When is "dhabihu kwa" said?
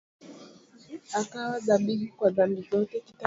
1.59-2.29